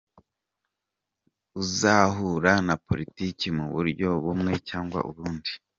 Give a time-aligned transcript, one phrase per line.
[1.61, 5.51] uzahura na politiki mu buryo bumwe cyangwa ubundi.